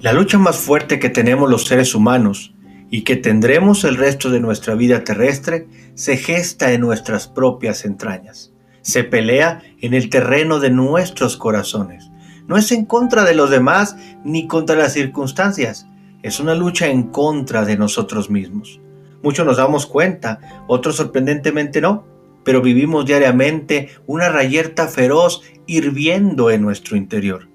[0.00, 2.54] La lucha más fuerte que tenemos los seres humanos
[2.88, 5.66] y que tendremos el resto de nuestra vida terrestre
[5.96, 8.52] se gesta en nuestras propias entrañas.
[8.80, 12.12] Se pelea en el terreno de nuestros corazones.
[12.46, 15.88] No es en contra de los demás ni contra las circunstancias.
[16.22, 18.80] Es una lucha en contra de nosotros mismos.
[19.24, 22.04] Muchos nos damos cuenta, otros sorprendentemente no,
[22.44, 27.48] pero vivimos diariamente una rayerta feroz hirviendo en nuestro interior.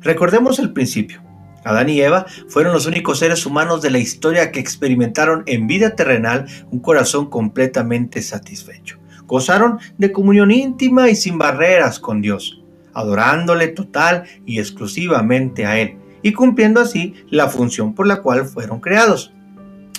[0.00, 1.25] Recordemos el principio.
[1.66, 5.96] Adán y Eva fueron los únicos seres humanos de la historia que experimentaron en vida
[5.96, 8.98] terrenal un corazón completamente satisfecho.
[9.26, 12.62] Gozaron de comunión íntima y sin barreras con Dios,
[12.94, 18.78] adorándole total y exclusivamente a Él, y cumpliendo así la función por la cual fueron
[18.78, 19.32] creados.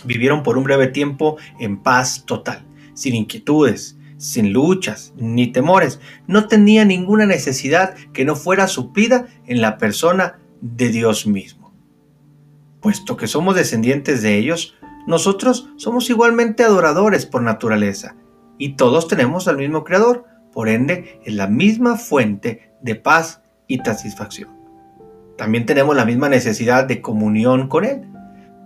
[0.06, 6.00] Vivieron por un breve tiempo en paz total, sin inquietudes, sin luchas ni temores.
[6.28, 11.57] No tenía ninguna necesidad que no fuera suplida en la persona de Dios mismo.
[12.88, 18.16] Puesto que somos descendientes de ellos, nosotros somos igualmente adoradores por naturaleza,
[18.58, 23.80] y todos tenemos al mismo Creador, por ende es la misma fuente de paz y
[23.80, 24.52] satisfacción.
[25.38, 28.08] También tenemos la misma necesidad de comunión con Él.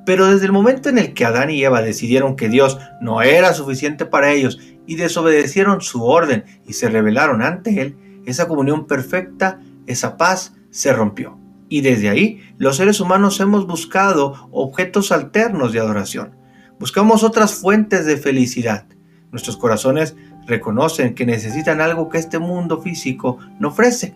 [0.05, 3.55] Pero desde el momento en el que Adán y Eva decidieron que Dios no era
[3.55, 9.59] suficiente para ellos y desobedecieron su orden y se rebelaron ante Él, esa comunión perfecta,
[9.87, 11.40] esa paz, se rompió
[11.71, 16.35] y desde ahí los seres humanos hemos buscado objetos alternos de adoración.
[16.77, 18.87] Buscamos otras fuentes de felicidad.
[19.31, 24.13] Nuestros corazones reconocen que necesitan algo que este mundo físico no ofrece.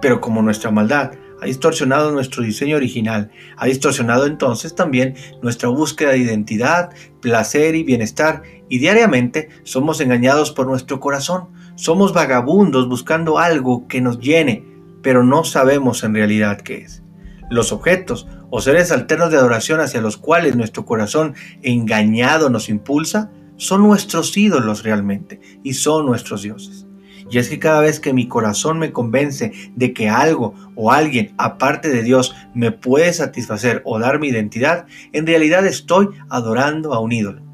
[0.00, 6.10] Pero como nuestra maldad ha distorsionado nuestro diseño original, ha distorsionado entonces también nuestra búsqueda
[6.10, 11.48] de identidad, placer y bienestar, y diariamente somos engañados por nuestro corazón.
[11.76, 14.71] Somos vagabundos buscando algo que nos llene,
[15.02, 17.02] pero no sabemos en realidad qué es.
[17.50, 23.30] Los objetos o seres alternos de adoración hacia los cuales nuestro corazón engañado nos impulsa
[23.56, 26.86] son nuestros ídolos realmente y son nuestros dioses.
[27.30, 31.34] Y es que cada vez que mi corazón me convence de que algo o alguien
[31.38, 37.00] aparte de Dios me puede satisfacer o dar mi identidad, en realidad estoy adorando a
[37.00, 37.51] un ídolo.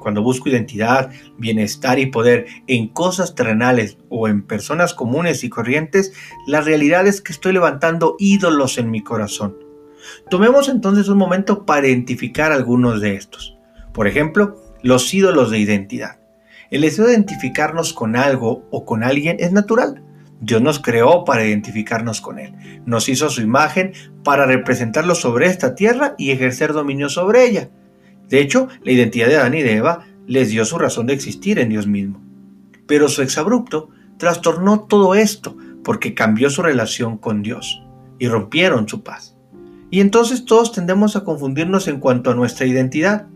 [0.00, 6.12] Cuando busco identidad, bienestar y poder en cosas terrenales o en personas comunes y corrientes,
[6.46, 9.56] la realidad es que estoy levantando ídolos en mi corazón.
[10.28, 13.56] Tomemos entonces un momento para identificar algunos de estos.
[13.92, 16.18] Por ejemplo, los ídolos de identidad.
[16.70, 20.02] El deseo de identificarnos con algo o con alguien es natural.
[20.40, 22.54] Dios nos creó para identificarnos con Él.
[22.86, 23.92] Nos hizo su imagen
[24.24, 27.68] para representarlo sobre esta tierra y ejercer dominio sobre ella.
[28.30, 31.58] De hecho, la identidad de Adán y de Eva les dio su razón de existir
[31.58, 32.22] en Dios mismo.
[32.86, 37.82] Pero su exabrupto trastornó todo esto porque cambió su relación con Dios
[38.20, 39.36] y rompieron su paz.
[39.90, 43.26] Y entonces todos tendemos a confundirnos en cuanto a nuestra identidad.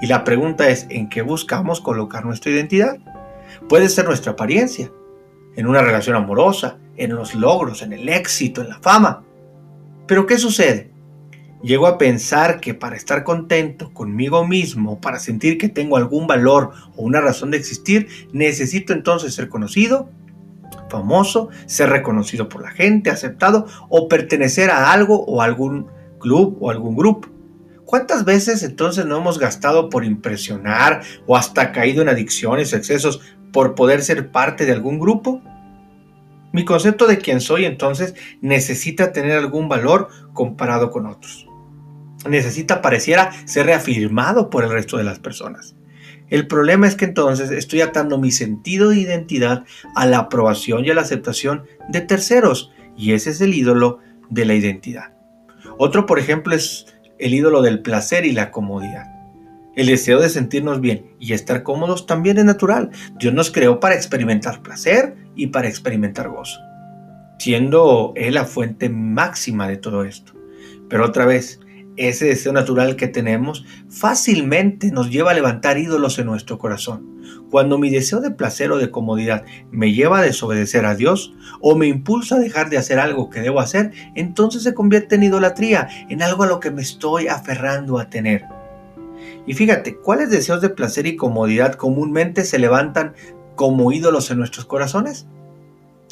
[0.00, 2.96] Y la pregunta es, ¿en qué buscamos colocar nuestra identidad?
[3.68, 4.90] Puede ser nuestra apariencia,
[5.56, 9.24] en una relación amorosa, en los logros, en el éxito, en la fama.
[10.06, 10.90] Pero ¿qué sucede?
[11.62, 16.70] Llego a pensar que para estar contento conmigo mismo, para sentir que tengo algún valor
[16.96, 20.08] o una razón de existir, necesito entonces ser conocido,
[20.88, 25.88] famoso, ser reconocido por la gente, aceptado o pertenecer a algo o algún
[26.20, 27.28] club o algún grupo.
[27.84, 33.20] ¿Cuántas veces entonces no hemos gastado por impresionar o hasta caído en adicciones o excesos
[33.52, 35.42] por poder ser parte de algún grupo?
[36.52, 41.47] Mi concepto de quién soy entonces necesita tener algún valor comparado con otros
[42.28, 45.74] necesita, pareciera, ser reafirmado por el resto de las personas.
[46.30, 50.90] El problema es que entonces estoy atando mi sentido de identidad a la aprobación y
[50.90, 55.14] a la aceptación de terceros, y ese es el ídolo de la identidad.
[55.78, 56.86] Otro, por ejemplo, es
[57.18, 59.06] el ídolo del placer y la comodidad.
[59.74, 62.90] El deseo de sentirnos bien y estar cómodos también es natural.
[63.18, 66.58] Dios nos creó para experimentar placer y para experimentar gozo,
[67.38, 70.32] siendo Él la fuente máxima de todo esto.
[70.88, 71.60] Pero otra vez,
[71.98, 77.18] ese deseo natural que tenemos fácilmente nos lleva a levantar ídolos en nuestro corazón.
[77.50, 81.76] Cuando mi deseo de placer o de comodidad me lleva a desobedecer a Dios o
[81.76, 85.88] me impulsa a dejar de hacer algo que debo hacer, entonces se convierte en idolatría,
[86.08, 88.44] en algo a lo que me estoy aferrando a tener.
[89.46, 93.14] Y fíjate, ¿cuáles deseos de placer y comodidad comúnmente se levantan
[93.56, 95.26] como ídolos en nuestros corazones?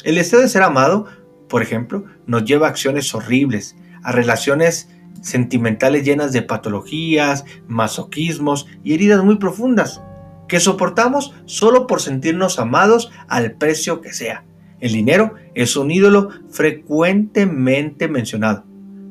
[0.03, 1.05] El deseo de ser amado,
[1.47, 4.89] por ejemplo, nos lleva a acciones horribles, a relaciones
[5.21, 10.01] sentimentales llenas de patologías, masoquismos y heridas muy profundas,
[10.47, 14.45] que soportamos solo por sentirnos amados al precio que sea.
[14.79, 18.63] El dinero es un ídolo frecuentemente mencionado,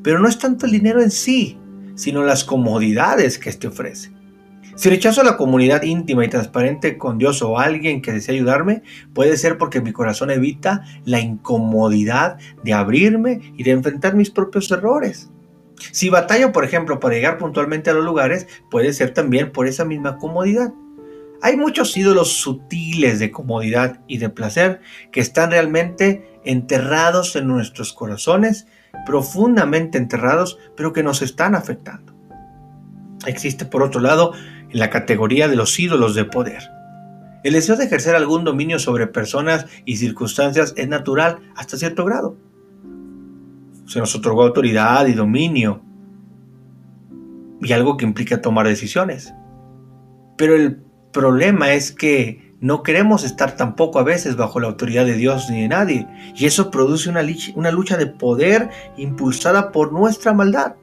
[0.03, 1.59] pero no es tanto el dinero en sí,
[1.97, 4.17] sino las comodidades que éste ofrece.
[4.77, 8.83] Si rechazo la comunidad íntima y transparente con Dios o alguien que desea ayudarme,
[9.15, 14.71] puede ser porque mi corazón evita la incomodidad de abrirme y de enfrentar mis propios
[14.71, 15.31] errores.
[15.93, 19.85] Si batallo, por ejemplo, para llegar puntualmente a los lugares, puede ser también por esa
[19.85, 20.73] misma comodidad.
[21.43, 24.81] Hay muchos ídolos sutiles de comodidad y de placer
[25.13, 28.67] que están realmente enterrados en nuestros corazones,
[29.05, 32.15] profundamente enterrados, pero que nos están afectando.
[33.27, 34.33] Existe, por otro lado,
[34.71, 36.63] en la categoría de los ídolos de poder.
[37.45, 42.37] El deseo de ejercer algún dominio sobre personas y circunstancias es natural hasta cierto grado.
[43.87, 45.83] Se nos otorgó autoridad y dominio
[47.61, 49.33] y algo que implica tomar decisiones.
[50.37, 55.15] Pero el problema es que no queremos estar tampoco a veces bajo la autoridad de
[55.15, 56.07] Dios ni de nadie.
[56.35, 57.23] Y eso produce una,
[57.55, 60.77] una lucha de poder impulsada por nuestra maldad.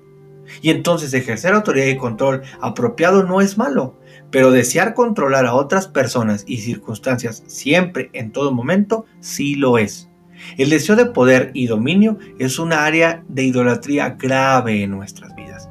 [0.62, 3.98] Y entonces ejercer autoridad y control apropiado no es malo,
[4.30, 10.10] pero desear controlar a otras personas y circunstancias siempre, en todo momento, sí lo es.
[10.58, 15.70] El deseo de poder y dominio es una área de idolatría grave en nuestras vidas.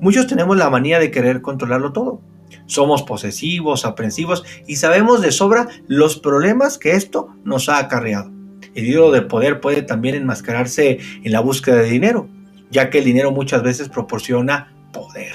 [0.00, 2.20] Muchos tenemos la manía de querer controlarlo todo.
[2.66, 8.30] Somos posesivos, aprensivos y sabemos de sobra los problemas que esto nos ha acarreado.
[8.74, 12.28] El ídolo de poder puede también enmascararse en la búsqueda de dinero
[12.72, 15.34] ya que el dinero muchas veces proporciona poder.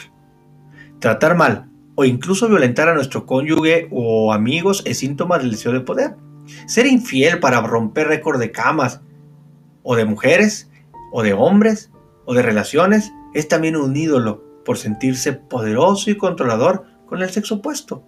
[1.00, 5.80] Tratar mal o incluso violentar a nuestro cónyuge o amigos es síntoma del deseo de
[5.82, 6.16] poder.
[6.68, 9.02] Ser infiel para romper récord de camas
[9.84, 10.70] o de mujeres
[11.12, 11.92] o de hombres
[12.26, 17.56] o de relaciones es también un ídolo por sentirse poderoso y controlador con el sexo
[17.56, 18.04] opuesto.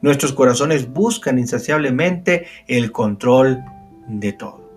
[0.00, 3.64] Nuestros corazones buscan insaciablemente el control
[4.06, 4.70] de todo.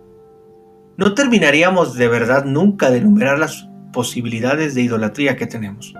[0.97, 5.93] No terminaríamos de verdad nunca de enumerar las posibilidades de idolatría que tenemos.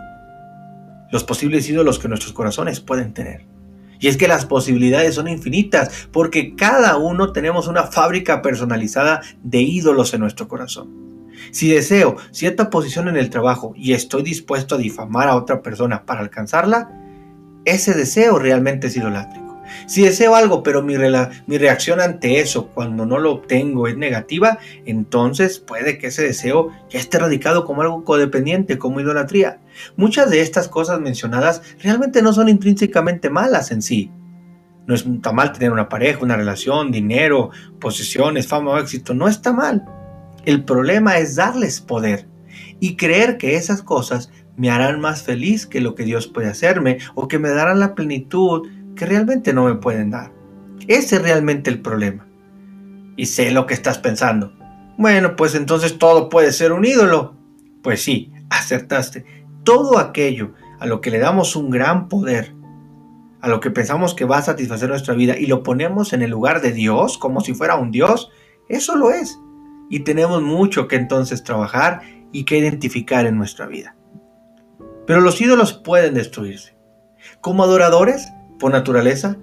[1.12, 3.46] Los posibles ídolos que nuestros corazones pueden tener.
[4.00, 9.62] Y es que las posibilidades son infinitas porque cada uno tenemos una fábrica personalizada de
[9.62, 11.08] ídolos en nuestro corazón.
[11.52, 16.06] Si deseo cierta posición en el trabajo y estoy dispuesto a difamar a otra persona
[16.06, 16.90] para alcanzarla,
[17.66, 19.47] ese deseo realmente es idolátrico.
[19.88, 25.60] Si deseo algo, pero mi, reacción ante eso cuando no lo obtengo es negativa, entonces
[25.60, 29.62] puede que ese deseo ya esté radicado como algo codependiente, como idolatría.
[29.96, 34.12] Muchas de estas cosas mencionadas realmente no son intrínsecamente malas en sí.
[34.88, 39.14] No está mal tener una pareja, una relación, dinero, posesiones, fama o éxito.
[39.14, 39.86] No está mal.
[40.44, 42.28] El problema es darles poder
[42.82, 46.98] y creer que esas cosas me harán más feliz que lo que Dios puede hacerme
[47.16, 50.34] o que me darán la plenitud que realmente no me pueden dar.
[50.88, 52.28] Ese es realmente el problema.
[53.16, 54.54] Y sé lo que estás pensando.
[54.98, 57.36] Bueno, pues entonces todo puede ser un ídolo.
[57.82, 59.26] Pues sí, acertaste.
[59.64, 62.54] Todo aquello a lo que le damos un gran poder,
[63.42, 66.32] a lo que pensamos que va a satisfacer nuestra vida y lo ponemos en el
[66.32, 68.30] lugar de Dios, como si fuera un Dios,
[68.70, 69.40] eso lo es.
[69.90, 72.02] Y tenemos mucho que entonces trabajar
[72.32, 73.96] y que identificar en nuestra vida.
[75.06, 76.76] Pero los ídolos pueden destruirse.
[77.40, 78.28] Como adoradores,
[78.60, 79.38] por naturaleza,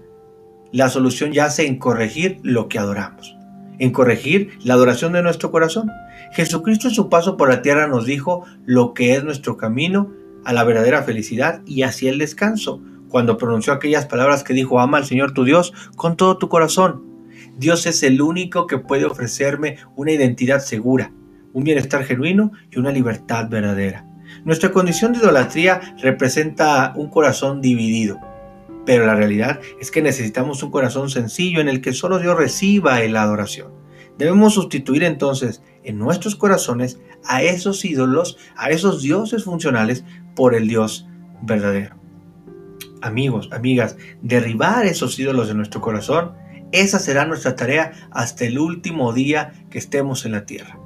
[0.73, 3.37] la solución yace en corregir lo que adoramos,
[3.79, 5.91] en corregir la adoración de nuestro corazón.
[6.33, 10.11] Jesucristo en su paso por la tierra nos dijo lo que es nuestro camino
[10.45, 14.99] a la verdadera felicidad y hacia el descanso, cuando pronunció aquellas palabras que dijo, ama
[14.99, 17.05] al Señor tu Dios con todo tu corazón.
[17.57, 21.13] Dios es el único que puede ofrecerme una identidad segura,
[21.53, 24.05] un bienestar genuino y una libertad verdadera.
[24.45, 28.19] Nuestra condición de idolatría representa un corazón dividido,
[28.87, 33.01] pero la realidad es que necesitamos un corazón sencillo en el que solo Dios reciba
[33.01, 33.73] la adoración.
[34.19, 40.05] Debemos sustituir entonces en nuestros corazones a esos ídolos, a esos dioses funcionales
[40.37, 41.07] por el Dios
[41.43, 41.97] verdadero.
[43.03, 46.33] Amigos, amigas, derribar esos ídolos de nuestro corazón,
[46.73, 50.79] esa será nuestra tarea hasta el último día que estemos en la tierra.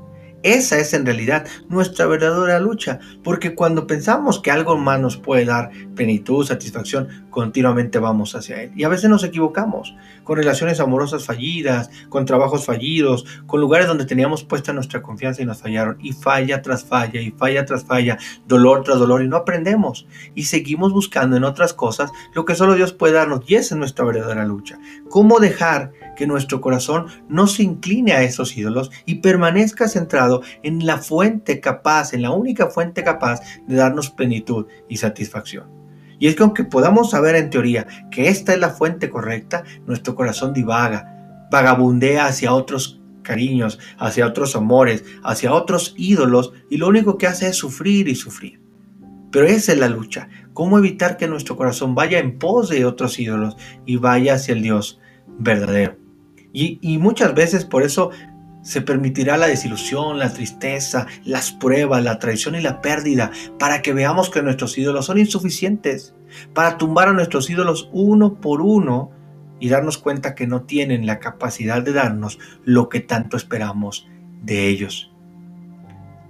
[0.45, 5.45] Esa es en realidad nuestra verdadera lucha, porque cuando pensamos que algo más nos puede
[5.45, 8.73] dar plenitud, satisfacción, continuamente vamos hacia él.
[8.76, 14.04] Y a veces nos equivocamos, con relaciones amorosas fallidas, con trabajos fallidos, con lugares donde
[14.04, 18.16] teníamos puesta nuestra confianza y nos fallaron, y falla tras falla, y falla tras falla,
[18.47, 20.07] dolor tras dolor, y no aprendemos.
[20.37, 23.78] Y seguimos buscando en otras cosas lo que solo Dios puede darnos, y esa es
[23.78, 24.78] nuestra verdadera lucha.
[25.11, 30.85] ¿Cómo dejar que nuestro corazón no se incline a esos ídolos y permanezca centrado en
[30.85, 35.69] la fuente capaz, en la única fuente capaz de darnos plenitud y satisfacción.
[36.19, 40.17] Y es que aunque podamos saber en teoría que esta es la fuente correcta, nuestro
[40.17, 47.17] corazón divaga, vagabundea hacia otros cariños, hacia otros amores, hacia otros ídolos y lo único
[47.17, 48.61] que hace es sufrir y sufrir.
[49.31, 50.29] Pero esa es la lucha.
[50.53, 53.57] ¿Cómo evitar que nuestro corazón vaya en pos de otros ídolos
[53.87, 54.99] y vaya hacia el Dios
[55.39, 55.88] verdadero?
[56.61, 58.11] Y, muchas veces por eso
[58.62, 63.93] se permitirá la desilusión, la tristeza, las pruebas, la traición y la pérdida, para que
[63.93, 66.17] veamos que nuestros ídolos son insuficientes,
[66.55, 69.12] para tumbar a nuestros ídolos uno por uno
[69.61, 74.09] y darnos cuenta que no tienen la capacidad de darnos lo que tanto esperamos
[74.43, 75.12] de ellos.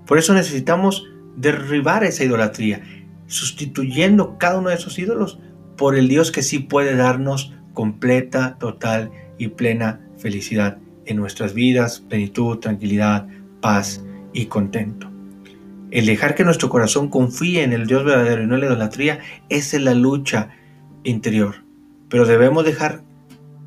[0.06, 1.06] Por eso necesitamos
[1.36, 2.82] derribar esa idolatría,
[3.26, 5.38] sustituyendo cada uno de esos ídolos
[5.78, 12.00] por el Dios que sí puede darnos completa, total y plena felicidad en nuestras vidas,
[12.00, 13.26] plenitud, tranquilidad,
[13.60, 15.10] paz y contento.
[15.90, 19.20] El dejar que nuestro corazón confíe en el Dios verdadero y no en la idolatría,
[19.48, 20.50] es la lucha
[21.02, 21.64] interior.
[22.10, 23.02] Pero debemos dejar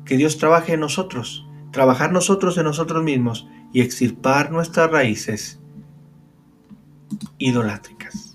[0.04, 5.60] que Dios trabaje en nosotros, trabajar nosotros en nosotros mismos y extirpar nuestras raíces
[7.38, 8.31] idolátricas.